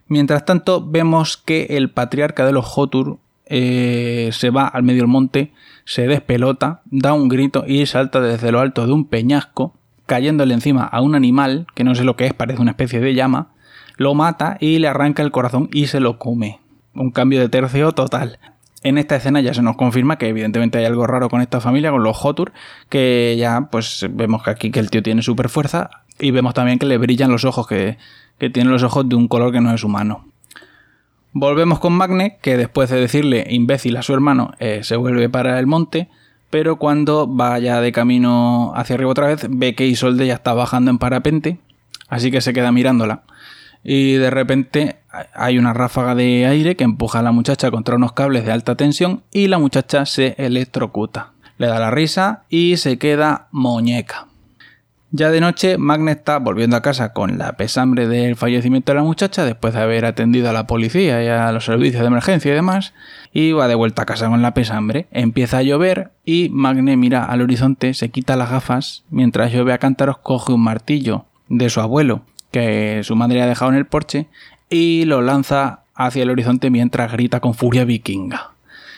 Mientras 0.08 0.46
tanto, 0.46 0.86
vemos 0.86 1.38
que 1.38 1.66
el 1.72 1.90
patriarca 1.90 2.46
de 2.46 2.54
los 2.54 2.66
Jotur 2.66 3.18
eh, 3.46 4.30
se 4.34 4.50
va 4.50 4.68
al 4.68 4.84
medio 4.84 5.02
del 5.02 5.10
monte, 5.10 5.52
se 5.86 6.08
despelota, 6.08 6.82
da 6.86 7.14
un 7.14 7.28
grito 7.28 7.64
y 7.68 7.86
salta 7.86 8.22
desde 8.22 8.52
lo 8.52 8.60
alto 8.60 8.86
de 8.86 8.94
un 8.94 9.06
peñasco, 9.06 9.74
cayéndole 10.08 10.56
encima 10.56 10.84
a 10.86 11.02
un 11.02 11.14
animal, 11.14 11.68
que 11.76 11.84
no 11.84 11.94
sé 11.94 12.04
lo 12.04 12.16
que 12.16 12.26
es, 12.26 12.34
parece 12.34 12.62
una 12.62 12.72
especie 12.72 13.00
de 13.00 13.14
llama, 13.14 13.50
lo 13.98 14.16
mata 14.16 14.58
y 14.60 14.80
le 14.80 14.88
arranca 14.88 15.22
el 15.22 15.32
corazón 15.32 15.70
y 15.72 15.86
se 15.86 16.00
lo 16.00 16.18
come. 16.18 16.60
Un 16.96 17.12
cambio 17.12 17.40
de 17.40 17.50
tercio 17.50 17.92
total. 17.92 18.40
En 18.82 18.98
esta 18.98 19.16
escena 19.16 19.42
ya 19.42 19.54
se 19.54 19.62
nos 19.62 19.76
confirma 19.76 20.18
que 20.18 20.30
evidentemente 20.30 20.80
hay 20.80 20.86
algo 20.86 21.06
raro 21.06 21.30
con 21.30 21.42
esta 21.42 21.62
familia, 21.62 21.92
con 21.92 22.04
los 22.04 22.18
Jotur, 22.18 22.54
que 22.90 23.36
ya 23.38 23.70
pues 23.72 24.08
vemos 24.10 24.42
que 24.42 24.50
aquí 24.50 24.72
que 24.72 24.80
el 24.80 24.90
tío 24.90 25.04
tiene 25.04 25.22
super 25.22 25.50
fuerza 25.50 25.90
y 26.20 26.32
vemos 26.32 26.56
también 26.56 26.80
que 26.80 26.88
le 26.88 26.98
brillan 26.98 27.32
los 27.32 27.46
ojos, 27.46 27.68
que 27.68 27.98
que 28.38 28.50
tiene 28.50 28.70
los 28.70 28.84
ojos 28.84 29.08
de 29.10 29.16
un 29.16 29.28
color 29.28 29.52
que 29.52 29.62
no 29.62 29.74
es 29.74 29.84
humano. 29.84 30.26
Volvemos 31.34 31.80
con 31.80 31.94
Magne, 31.94 32.38
que 32.42 32.58
después 32.58 32.90
de 32.90 33.00
decirle 33.00 33.46
imbécil 33.50 33.98
a 33.98 34.02
su 34.02 34.14
hermano, 34.14 34.54
eh, 34.60 34.80
se 34.84 34.96
vuelve 34.96 35.30
para 35.30 35.60
el 35.60 35.68
monte, 35.68 36.10
pero 36.50 36.78
cuando 36.78 37.28
vaya 37.28 37.82
de 37.82 37.92
camino 37.92 38.72
hacia 38.76 38.96
arriba 38.96 39.12
otra 39.12 39.28
vez, 39.28 39.48
ve 39.50 39.76
que 39.76 39.86
Isolde 39.86 40.28
ya 40.28 40.36
está 40.36 40.54
bajando 40.54 40.92
en 40.92 40.98
parapente, 40.98 41.60
así 42.08 42.32
que 42.32 42.42
se 42.42 42.54
queda 42.54 42.72
mirándola. 42.72 43.24
Y 43.84 44.14
de 44.14 44.30
repente 44.30 44.98
hay 45.34 45.58
una 45.58 45.74
ráfaga 45.74 46.16
de 46.16 46.46
aire 46.46 46.76
que 46.76 46.84
empuja 46.84 47.20
a 47.20 47.24
la 47.24 47.32
muchacha 47.32 47.72
contra 47.72 47.96
unos 47.96 48.14
cables 48.14 48.46
de 48.46 48.52
alta 48.52 48.76
tensión 48.76 49.24
y 49.32 49.48
la 49.48 49.60
muchacha 49.60 50.06
se 50.06 50.36
electrocuta. 50.38 51.32
Le 51.58 51.68
da 51.68 51.80
la 51.80 51.92
risa 51.92 52.44
y 52.50 52.78
se 52.78 52.98
queda 52.98 53.48
muñeca. 53.52 54.27
Ya 55.18 55.32
de 55.32 55.42
noche, 55.42 55.80
Magne 55.80 56.12
está 56.12 56.38
volviendo 56.38 56.76
a 56.76 56.84
casa 56.84 57.12
con 57.12 57.40
la 57.40 57.54
pesambre 57.54 58.08
del 58.08 58.36
fallecimiento 58.36 58.92
de 58.92 58.98
la 58.98 59.04
muchacha 59.04 59.46
después 59.46 59.74
de 59.74 59.80
haber 59.80 60.06
atendido 60.06 60.48
a 60.48 60.54
la 60.54 60.68
policía 60.68 61.24
y 61.24 61.28
a 61.28 61.52
los 61.52 61.66
servicios 61.66 62.02
de 62.02 62.08
emergencia 62.08 62.52
y 62.52 62.54
demás, 62.54 62.94
y 63.34 63.52
va 63.52 63.68
de 63.68 63.74
vuelta 63.74 64.04
a 64.04 64.06
casa 64.06 64.30
con 64.30 64.44
la 64.44 64.54
pesambre. 64.54 65.08
Empieza 65.10 65.58
a 65.58 65.64
llover 65.64 66.12
y 66.24 66.50
Magne 66.50 66.98
mira 66.98 67.26
al 67.26 67.42
horizonte, 67.42 67.96
se 67.96 68.10
quita 68.10 68.36
las 68.36 68.52
gafas, 68.52 69.06
mientras 69.10 69.52
llueve 69.52 69.74
a 69.74 69.80
cántaros 69.80 70.20
coge 70.20 70.54
un 70.54 70.62
martillo 70.62 71.26
de 71.50 71.72
su 71.72 71.82
abuelo 71.82 72.22
que 72.52 73.02
su 73.02 73.16
madre 73.16 73.42
ha 73.42 73.48
dejado 73.48 73.72
en 73.72 73.78
el 73.78 73.88
porche 73.88 74.28
y 74.70 75.06
lo 75.06 75.24
lanza 75.24 75.80
hacia 75.96 76.22
el 76.22 76.30
horizonte 76.30 76.70
mientras 76.70 77.12
grita 77.12 77.40
con 77.40 77.56
furia 77.56 77.86
vikinga 77.86 78.52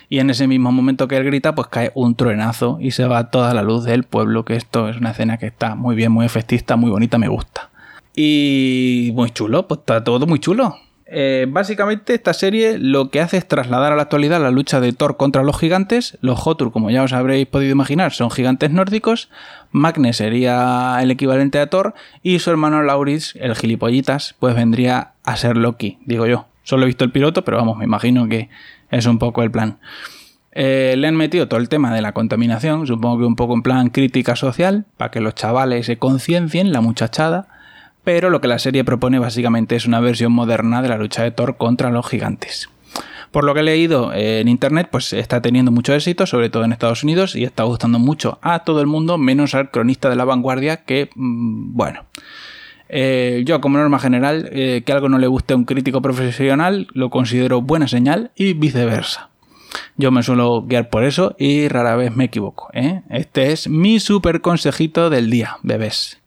y 0.10 0.20
en 0.20 0.32
ese 0.32 0.48
mismo 0.48 0.72
momento 0.72 1.08
que 1.08 1.18
él 1.18 1.24
grita, 1.24 1.54
pues 1.54 1.68
cae 1.68 1.92
un 1.94 2.16
truenazo 2.16 2.78
y 2.82 2.92
se 2.92 3.06
va 3.06 3.30
toda 3.30 3.54
la 3.54 3.62
luz 3.62 3.86
del 3.86 4.04
pueblo, 4.04 4.44
que 4.44 4.56
esto 4.56 4.90
es 4.90 4.98
una 4.98 5.12
escena 5.12 5.38
que 5.38 5.46
está 5.46 5.76
muy 5.76 5.96
bien, 5.96 6.12
muy 6.12 6.26
efectista, 6.26 6.76
muy 6.76 6.90
bonita, 6.90 7.20
me 7.20 7.28
gusta. 7.28 7.70
Y 8.16 9.12
muy 9.14 9.30
chulo, 9.30 9.68
pues 9.68 9.82
está 9.82 10.04
todo 10.04 10.26
muy 10.26 10.40
chulo. 10.40 10.76
Eh, 11.12 11.48
básicamente 11.50 12.14
esta 12.14 12.34
serie 12.34 12.78
lo 12.78 13.10
que 13.10 13.20
hace 13.20 13.38
es 13.38 13.48
trasladar 13.48 13.94
a 13.94 13.96
la 13.96 14.04
actualidad 14.04 14.40
la 14.42 14.52
lucha 14.52 14.80
de 14.80 14.94
Thor 14.94 15.18
contra 15.18 15.44
los 15.44 15.58
gigantes. 15.58 16.18
Los 16.22 16.40
Jotur, 16.40 16.72
como 16.72 16.90
ya 16.92 17.04
os 17.04 17.14
habréis 17.14 17.48
podido 17.48 17.72
imaginar, 17.72 18.12
son 18.12 18.30
gigantes 18.32 18.72
nórdicos. 18.72 19.30
Magne 19.72 20.14
sería 20.14 20.98
el 21.02 21.12
equivalente 21.12 21.60
a 21.60 21.68
Thor. 21.68 21.94
Y 22.22 22.40
su 22.40 22.50
hermano 22.50 22.82
Lauris, 22.84 23.36
el 23.40 23.56
gilipollitas, 23.56 24.36
pues 24.40 24.56
vendría 24.56 25.14
a 25.24 25.38
ser 25.38 25.58
Loki, 25.58 26.00
digo 26.06 26.26
yo. 26.28 26.46
Solo 26.64 26.84
he 26.84 26.88
visto 26.88 27.06
el 27.06 27.12
piloto, 27.12 27.44
pero 27.44 27.58
vamos, 27.58 27.78
me 27.78 27.86
imagino 27.86 28.28
que 28.28 28.50
es 28.92 29.06
un 29.06 29.20
poco 29.20 29.44
el 29.44 29.52
plan. 29.52 29.80
Eh, 30.52 30.96
le 30.98 31.08
han 31.08 31.16
metido 31.16 31.48
todo 31.48 31.60
el 31.60 31.70
tema 31.70 31.94
de 31.94 32.02
la 32.02 32.14
contaminación, 32.14 32.88
supongo 32.88 33.20
que 33.20 33.26
un 33.26 33.36
poco 33.36 33.54
en 33.54 33.62
plan 33.62 33.90
crítica 33.90 34.36
social, 34.36 34.86
para 34.98 35.12
que 35.12 35.22
los 35.22 35.36
chavales 35.36 35.86
se 35.86 35.98
conciencien, 35.98 36.72
la 36.72 36.82
muchachada, 36.82 37.48
pero 38.04 38.30
lo 38.30 38.42
que 38.42 38.48
la 38.48 38.60
serie 38.60 38.84
propone 38.84 39.20
básicamente 39.20 39.76
es 39.76 39.86
una 39.86 40.00
versión 40.00 40.32
moderna 40.32 40.82
de 40.82 40.90
la 40.90 40.98
lucha 40.98 41.24
de 41.24 41.32
Thor 41.32 41.58
contra 41.58 41.92
los 41.92 42.08
gigantes. 42.08 42.70
Por 43.32 43.44
lo 43.44 43.54
que 43.54 43.60
he 43.60 43.64
leído 43.64 44.12
en 44.14 44.48
internet, 44.48 44.90
pues 44.92 45.14
está 45.14 45.40
teniendo 45.40 45.72
mucho 45.72 45.94
éxito, 45.94 46.26
sobre 46.26 46.50
todo 46.50 46.64
en 46.64 46.72
Estados 46.72 47.04
Unidos, 47.04 47.36
y 47.36 47.44
está 47.44 47.64
gustando 47.64 48.00
mucho 48.00 48.40
a 48.42 48.64
todo 48.64 48.82
el 48.82 48.88
mundo, 48.88 49.20
menos 49.20 49.54
al 49.54 49.70
cronista 49.70 50.10
de 50.10 50.16
la 50.16 50.26
vanguardia, 50.26 50.78
que, 50.78 51.12
mm, 51.14 51.76
bueno, 51.76 52.06
eh, 52.90 53.44
yo, 53.46 53.62
como 53.62 53.78
norma 53.78 54.00
general, 54.00 54.50
eh, 54.52 54.82
que 54.86 54.92
algo 54.92 55.10
no 55.10 55.20
le 55.20 55.28
guste 55.28 55.54
a 55.54 55.58
un 55.58 55.66
crítico 55.66 56.02
profesional 56.02 56.88
lo 56.94 57.12
considero 57.12 57.62
buena 57.62 57.88
señal 57.88 58.32
y 58.36 58.54
viceversa. 58.54 59.30
Yo 59.96 60.12
me 60.12 60.24
suelo 60.24 60.64
guiar 60.64 60.90
por 60.90 61.04
eso 61.04 61.36
y 61.38 61.68
rara 61.68 61.96
vez 61.96 62.16
me 62.16 62.26
equivoco. 62.26 62.70
¿eh? 62.74 63.04
Este 63.10 63.52
es 63.52 63.70
mi 63.70 64.00
super 64.00 64.42
consejito 64.42 65.10
del 65.12 65.30
día, 65.30 65.58
bebés. 65.62 66.20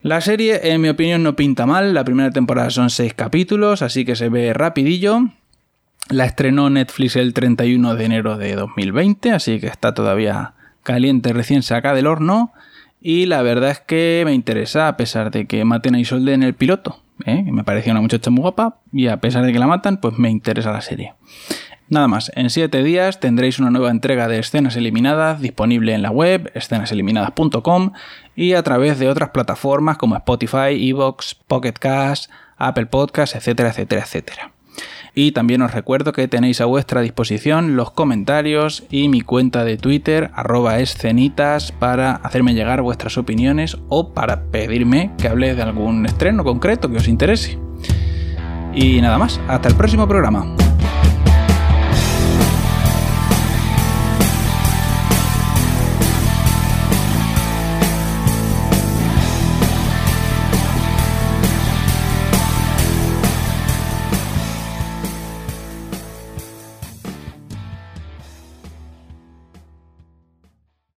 La 0.00 0.20
serie, 0.20 0.72
en 0.72 0.80
mi 0.80 0.88
opinión, 0.88 1.22
no 1.22 1.36
pinta 1.36 1.66
mal. 1.66 1.92
La 1.92 2.04
primera 2.04 2.30
temporada 2.30 2.70
son 2.70 2.90
6 2.90 3.14
capítulos, 3.14 3.82
así 3.82 4.04
que 4.04 4.16
se 4.16 4.28
ve 4.28 4.54
rapidillo. 4.54 5.20
La 6.08 6.24
estrenó 6.24 6.70
Netflix 6.70 7.16
el 7.16 7.34
31 7.34 7.96
de 7.96 8.04
enero 8.04 8.38
de 8.38 8.54
2020, 8.54 9.32
así 9.32 9.58
que 9.58 9.66
está 9.66 9.92
todavía 9.92 10.54
caliente, 10.84 11.32
recién 11.32 11.62
sacada 11.62 11.96
del 11.96 12.06
horno. 12.06 12.52
Y 13.08 13.26
la 13.26 13.40
verdad 13.42 13.70
es 13.70 13.78
que 13.78 14.22
me 14.24 14.34
interesa, 14.34 14.88
a 14.88 14.96
pesar 14.96 15.30
de 15.30 15.46
que 15.46 15.64
maten 15.64 15.94
a 15.94 16.00
Isolde 16.00 16.34
en 16.34 16.42
el 16.42 16.54
piloto, 16.54 16.98
¿eh? 17.24 17.44
me 17.44 17.62
parecía 17.62 17.92
una 17.92 18.00
muchacha 18.00 18.32
muy 18.32 18.42
guapa, 18.42 18.80
y 18.92 19.06
a 19.06 19.20
pesar 19.20 19.44
de 19.44 19.52
que 19.52 19.60
la 19.60 19.68
matan, 19.68 19.98
pues 20.00 20.18
me 20.18 20.28
interesa 20.28 20.72
la 20.72 20.80
serie. 20.80 21.14
Nada 21.88 22.08
más, 22.08 22.32
en 22.34 22.50
7 22.50 22.82
días 22.82 23.20
tendréis 23.20 23.60
una 23.60 23.70
nueva 23.70 23.92
entrega 23.92 24.26
de 24.26 24.40
escenas 24.40 24.74
eliminadas 24.74 25.40
disponible 25.40 25.94
en 25.94 26.02
la 26.02 26.10
web 26.10 26.50
escenaseliminadas.com 26.56 27.92
y 28.34 28.54
a 28.54 28.64
través 28.64 28.98
de 28.98 29.08
otras 29.08 29.30
plataformas 29.30 29.98
como 29.98 30.16
Spotify, 30.16 30.90
Evox, 30.90 31.36
Pocket 31.46 31.74
Cast, 31.74 32.28
Apple 32.56 32.86
Podcasts, 32.86 33.36
etcétera, 33.36 33.68
etcétera, 33.68 34.02
etcétera. 34.02 34.55
Y 35.14 35.32
también 35.32 35.62
os 35.62 35.72
recuerdo 35.72 36.12
que 36.12 36.28
tenéis 36.28 36.60
a 36.60 36.66
vuestra 36.66 37.00
disposición 37.00 37.76
los 37.76 37.90
comentarios 37.90 38.84
y 38.90 39.08
mi 39.08 39.22
cuenta 39.22 39.64
de 39.64 39.78
Twitter, 39.78 40.30
arroba 40.34 40.78
escenitas, 40.78 41.72
para 41.72 42.12
hacerme 42.16 42.54
llegar 42.54 42.82
vuestras 42.82 43.16
opiniones 43.16 43.78
o 43.88 44.12
para 44.12 44.42
pedirme 44.50 45.12
que 45.18 45.28
hable 45.28 45.54
de 45.54 45.62
algún 45.62 46.04
estreno 46.06 46.44
concreto 46.44 46.90
que 46.90 46.98
os 46.98 47.08
interese. 47.08 47.58
Y 48.74 49.00
nada 49.00 49.16
más, 49.16 49.40
hasta 49.48 49.68
el 49.68 49.74
próximo 49.74 50.06
programa. 50.06 50.65